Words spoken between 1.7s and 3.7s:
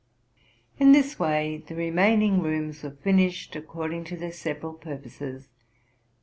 remaining rooms were finished,